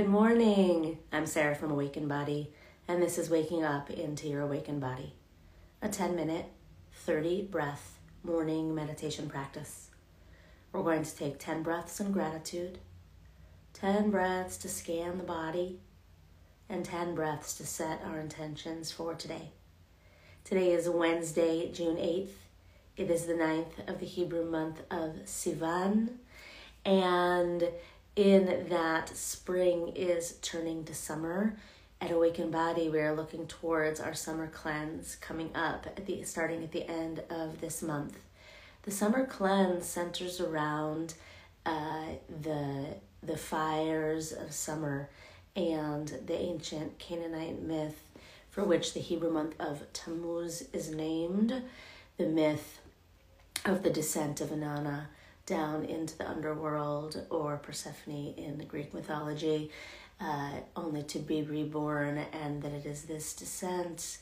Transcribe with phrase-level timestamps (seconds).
[0.00, 0.96] Good morning.
[1.12, 2.54] I'm Sarah from Awakened Body,
[2.88, 5.12] and this is Waking Up into Your Awakened Body,
[5.82, 6.46] a 10 minute,
[7.04, 9.90] 30 breath morning meditation practice.
[10.72, 12.78] We're going to take 10 breaths in gratitude,
[13.74, 15.80] 10 breaths to scan the body,
[16.70, 19.50] and 10 breaths to set our intentions for today.
[20.44, 22.30] Today is Wednesday, June 8th.
[22.96, 26.12] It is the ninth of the Hebrew month of Sivan,
[26.86, 27.68] and
[28.20, 31.56] in that spring is turning to summer.
[32.02, 36.62] At Awakened Body, we are looking towards our summer cleanse coming up at the starting
[36.62, 38.18] at the end of this month.
[38.82, 41.14] The summer cleanse centers around
[41.64, 42.08] uh,
[42.42, 45.08] the the fires of summer
[45.56, 48.02] and the ancient Canaanite myth
[48.50, 51.62] for which the Hebrew month of Tammuz is named,
[52.18, 52.80] the myth
[53.64, 55.06] of the descent of Inanna
[55.50, 59.70] down into the underworld or Persephone in the Greek mythology,
[60.20, 64.18] uh, only to be reborn, and that it is this descent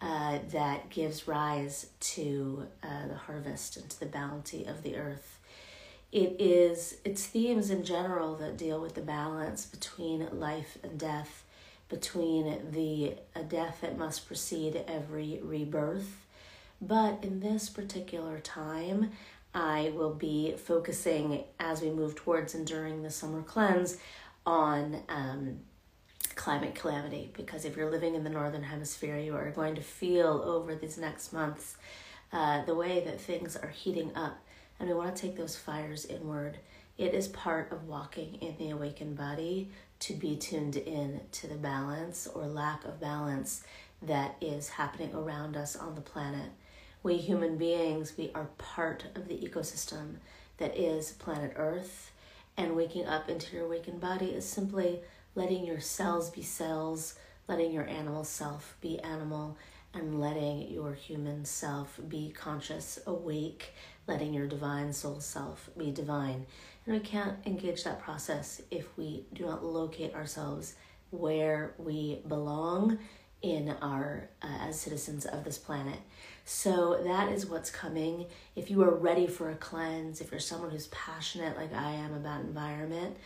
[0.00, 5.40] uh, that gives rise to uh, the harvest and to the bounty of the earth.
[6.12, 11.44] It is its themes in general that deal with the balance between life and death,
[11.88, 16.26] between the a death that must precede every rebirth.
[16.80, 19.10] But in this particular time,
[19.54, 23.98] I will be focusing as we move towards and during the summer cleanse
[24.46, 25.60] on um,
[26.36, 27.30] climate calamity.
[27.36, 30.98] Because if you're living in the northern hemisphere, you are going to feel over these
[30.98, 31.76] next months
[32.32, 34.38] uh, the way that things are heating up,
[34.78, 36.58] and we want to take those fires inward.
[36.96, 41.56] It is part of walking in the awakened body to be tuned in to the
[41.56, 43.64] balance or lack of balance
[44.02, 46.50] that is happening around us on the planet
[47.02, 50.16] we human beings, we are part of the ecosystem
[50.58, 52.12] that is planet Earth.
[52.56, 55.00] And waking up into your awakened body is simply
[55.34, 57.14] letting your cells be cells,
[57.48, 59.56] letting your animal self be animal,
[59.94, 63.72] and letting your human self be conscious, awake,
[64.06, 66.44] letting your divine soul self be divine.
[66.84, 70.74] And we can't engage that process if we do not locate ourselves
[71.10, 72.98] where we belong
[73.42, 75.98] in our uh, as citizens of this planet.
[76.44, 78.26] So that is what's coming.
[78.56, 82.14] If you are ready for a cleanse, if you're someone who's passionate like I am
[82.14, 83.16] about environment,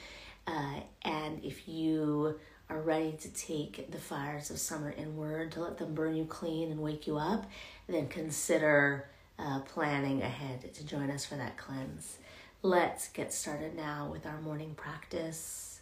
[0.47, 2.39] uh, and if you
[2.71, 6.71] are ready to take the fires of summer inward to let them burn you clean
[6.71, 7.51] and wake you up,
[7.89, 9.09] then consider
[9.39, 12.19] uh, planning ahead to join us for that cleanse.
[12.63, 15.74] Let's get started now with our morning practice.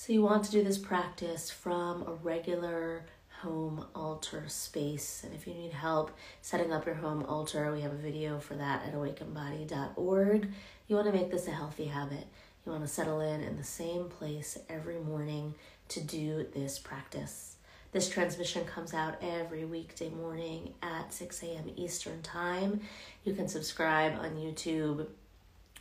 [0.00, 3.04] So, you want to do this practice from a regular
[3.42, 5.24] home altar space.
[5.24, 8.54] And if you need help setting up your home altar, we have a video for
[8.54, 10.50] that at awakenbody.org.
[10.88, 12.26] You want to make this a healthy habit.
[12.64, 15.54] You want to settle in in the same place every morning
[15.88, 17.56] to do this practice.
[17.92, 21.72] This transmission comes out every weekday morning at 6 a.m.
[21.76, 22.80] Eastern Time.
[23.24, 25.08] You can subscribe on YouTube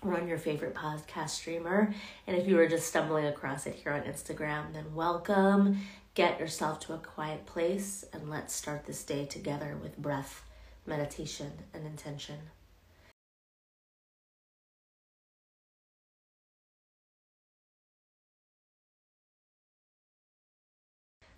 [0.02, 1.94] run your favorite podcast streamer.
[2.28, 5.80] And if you were just stumbling across it here on Instagram, then welcome.
[6.14, 10.44] Get yourself to a quiet place and let's start this day together with breath,
[10.86, 12.38] meditation, and intention.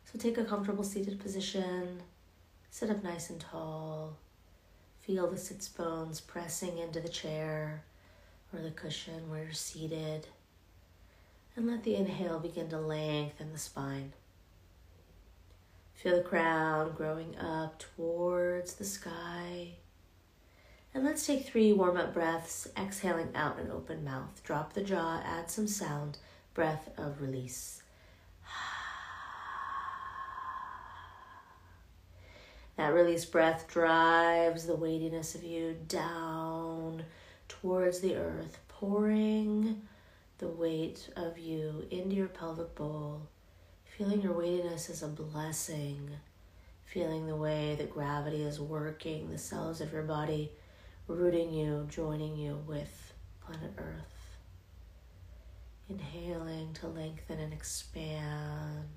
[0.03, 2.01] So take a comfortable seated position,
[2.69, 4.17] sit up nice and tall.
[4.99, 7.83] Feel the sits bones pressing into the chair
[8.53, 10.27] or the cushion where you're seated.
[11.55, 14.13] And let the inhale begin to lengthen the spine.
[15.93, 19.75] Feel the crown growing up towards the sky.
[20.93, 24.41] And let's take three warm up breaths, exhaling out an open mouth.
[24.43, 26.17] Drop the jaw, add some sound,
[26.53, 27.81] breath of release.
[32.77, 36.50] That release breath drives the weightiness of you down
[37.51, 39.81] towards the earth, pouring
[40.37, 43.27] the weight of you into your pelvic bowl,
[43.83, 46.09] feeling your weightiness as a blessing,
[46.85, 50.49] feeling the way that gravity is working, the cells of your body
[51.07, 54.37] rooting you, joining you with planet Earth.
[55.89, 58.87] Inhaling to lengthen and expand.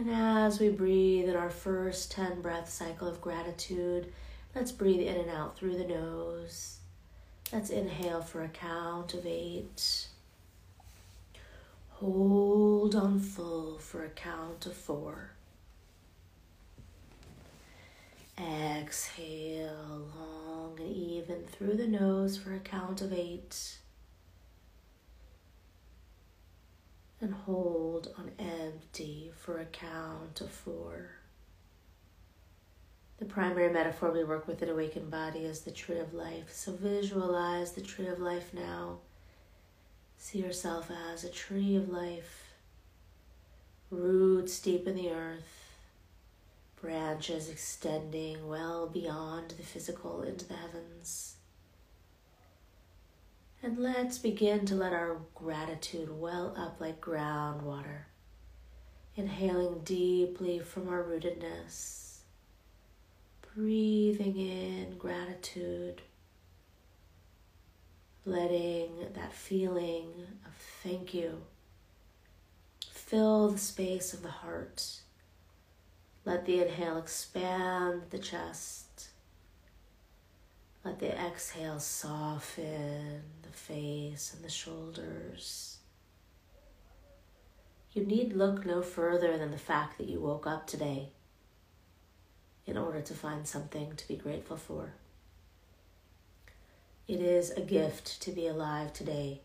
[0.00, 4.10] And as we breathe in our first 10 breath cycle of gratitude,
[4.54, 6.78] let's breathe in and out through the nose.
[7.52, 10.06] Let's inhale for a count of eight.
[11.90, 15.32] Hold on full for a count of four.
[18.38, 23.76] Exhale long and even through the nose for a count of eight.
[27.20, 31.10] And hold on empty for a count of four.
[33.18, 36.50] The primary metaphor we work with in Awakened Body is the tree of life.
[36.50, 39.00] So visualize the tree of life now.
[40.16, 42.44] See yourself as a tree of life,
[43.90, 45.74] roots deep in the earth,
[46.80, 51.36] branches extending well beyond the physical into the heavens.
[53.62, 58.04] And let's begin to let our gratitude well up like groundwater,
[59.16, 62.10] inhaling deeply from our rootedness
[63.54, 66.02] breathing in gratitude,
[68.24, 70.12] letting that feeling
[70.46, 70.52] of
[70.82, 71.42] thank you
[72.92, 75.00] fill the space of the heart.
[76.24, 78.89] Let the inhale expand the chest.
[80.84, 85.78] Let the exhale soften the face and the shoulders.
[87.92, 91.10] You need look no further than the fact that you woke up today
[92.64, 94.94] in order to find something to be grateful for.
[97.06, 99.40] It is a gift to be alive today.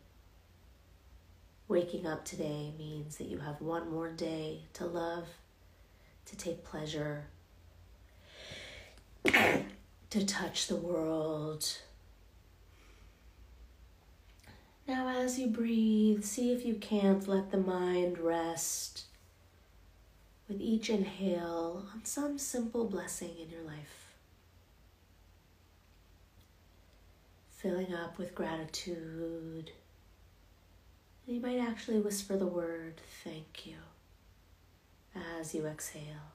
[1.67, 5.27] Waking up today means that you have one more day to love,
[6.27, 7.25] to take pleasure,
[10.15, 11.79] to touch the world.
[14.87, 19.07] Now, as you breathe, see if you can't let the mind rest
[20.47, 24.13] with each inhale on some simple blessing in your life.
[27.49, 29.71] Filling up with gratitude.
[31.27, 33.79] You might actually whisper the word thank you
[35.39, 36.34] as you exhale.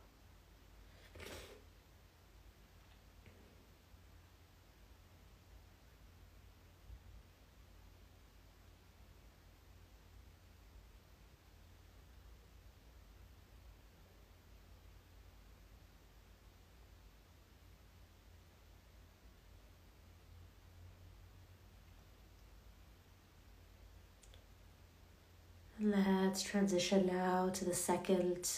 [25.82, 28.50] Let's transition now to the second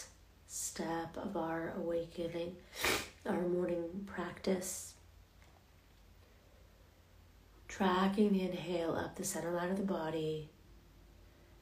[0.45, 2.57] step of our awakening,
[3.25, 4.95] our morning practice.
[7.69, 10.49] Tracking the inhale up the center line of the body.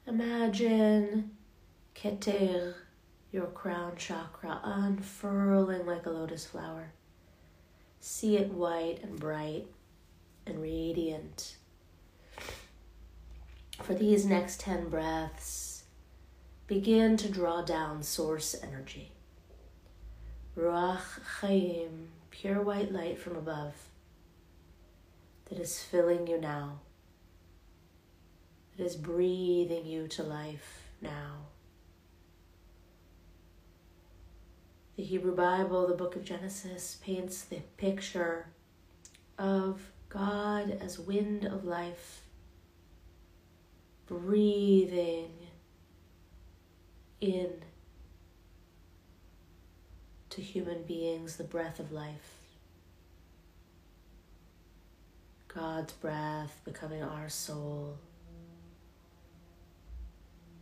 [0.08, 1.30] Imagine
[1.94, 2.74] Keter,
[3.30, 6.90] your crown chakra, unfurling like a lotus flower.
[8.00, 9.68] See it white and bright
[10.44, 11.54] and radiant
[13.82, 15.84] for these next 10 breaths,
[16.66, 19.12] begin to draw down source energy.
[20.56, 23.74] Ruach Chaim, pure white light from above,
[25.48, 26.80] that is filling you now,
[28.76, 31.46] that is breathing you to life now.
[34.96, 38.46] The Hebrew Bible, the book of Genesis, paints the picture
[39.38, 42.21] of God as wind of life
[44.12, 45.30] breathing
[47.20, 47.50] in
[50.28, 52.36] to human beings the breath of life.
[55.48, 57.98] God's breath becoming our soul,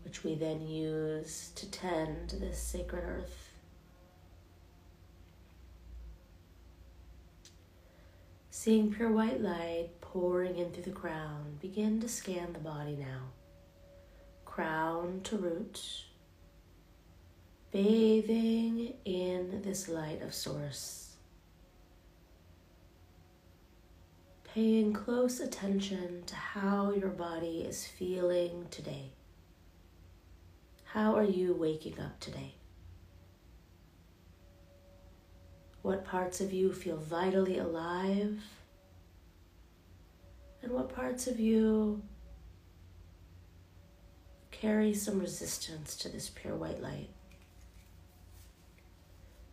[0.05, 3.51] which we then use to tend this sacred earth.
[8.51, 13.31] Seeing pure white light pouring in through the crown, begin to scan the body now.
[14.51, 15.81] Crown to root,
[17.71, 21.15] bathing in this light of Source.
[24.43, 29.13] Paying close attention to how your body is feeling today.
[30.83, 32.55] How are you waking up today?
[35.83, 38.41] What parts of you feel vitally alive?
[40.61, 42.03] And what parts of you
[44.61, 47.09] carry some resistance to this pure white light?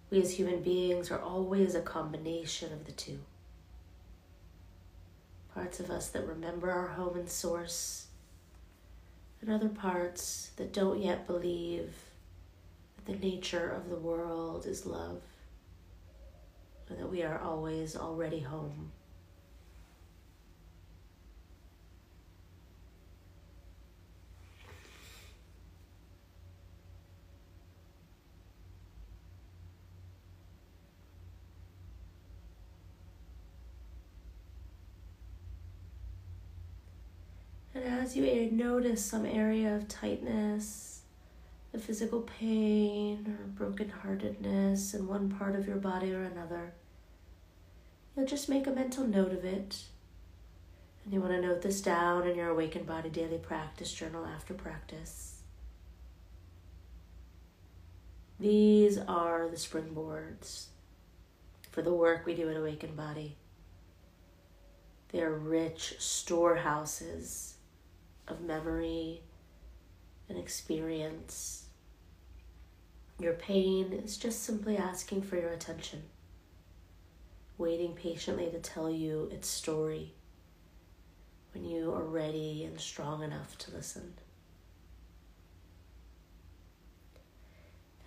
[0.10, 3.20] We as human beings are always a combination of the two.
[5.54, 8.08] Parts of us that remember our home and source,
[9.42, 11.94] and other parts that don't yet believe
[12.98, 15.22] that the nature of the world is love
[16.90, 18.92] and that we are always already home.
[38.08, 41.02] As you notice some area of tightness,
[41.74, 46.72] the physical pain or brokenheartedness in one part of your body or another,
[48.16, 49.84] you'll just make a mental note of it.
[51.04, 54.54] And you want to note this down in your Awakened Body Daily Practice Journal after
[54.54, 55.42] practice.
[58.40, 60.68] These are the springboards
[61.72, 63.36] for the work we do at Awakened Body.
[65.10, 67.57] They're rich storehouses
[68.28, 69.22] of memory
[70.30, 71.66] and experience.
[73.20, 76.04] Your pain is just simply asking for your attention,
[77.58, 80.14] waiting patiently to tell you its story
[81.54, 84.14] when you are ready and strong enough to listen.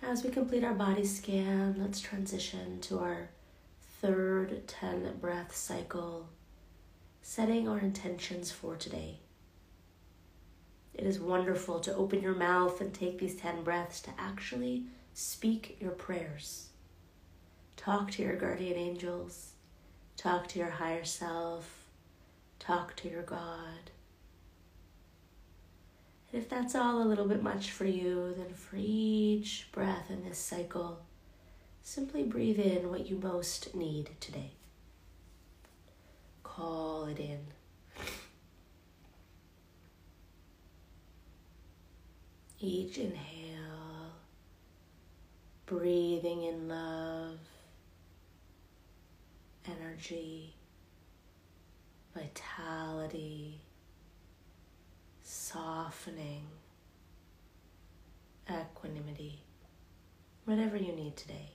[0.01, 3.29] As we complete our body scan, let's transition to our
[4.01, 6.29] third 10 breath cycle
[7.21, 9.19] setting our intentions for today.
[10.93, 15.77] It is wonderful to open your mouth and take these 10 breaths to actually speak
[15.79, 16.69] your prayers.
[17.77, 19.53] Talk to your guardian angels,
[20.17, 21.85] talk to your higher self,
[22.59, 23.89] talk to your God.
[26.31, 30.23] And if that's all a little bit much for you, then for each breath in
[30.23, 31.01] this cycle,
[31.81, 34.51] simply breathe in what you most need today
[36.61, 37.39] call it in.
[42.63, 44.13] Each inhale,
[45.65, 47.39] breathing in love,
[49.65, 50.53] energy,
[52.13, 53.61] vitality,
[55.23, 56.45] softening,
[58.47, 59.41] equanimity,
[60.45, 61.49] whatever you need today.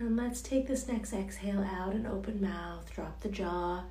[0.00, 3.82] And let's take this next exhale out and open mouth, drop the jaw.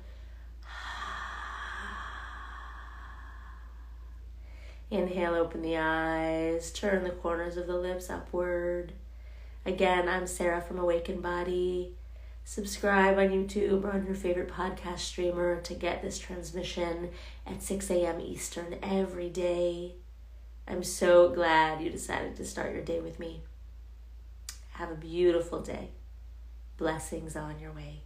[4.90, 8.92] Inhale, open the eyes, turn the corners of the lips upward.
[9.64, 11.94] Again, I'm Sarah from Awakened Body.
[12.42, 17.10] Subscribe on YouTube or on your favorite podcast streamer to get this transmission
[17.46, 18.20] at 6 a.m.
[18.20, 19.94] Eastern every day.
[20.66, 23.44] I'm so glad you decided to start your day with me.
[24.72, 25.90] Have a beautiful day.
[26.80, 28.00] Blessings on your way.